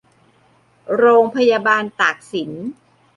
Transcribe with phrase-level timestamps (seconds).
[0.95, 2.51] โรงพยาบาลตากสิน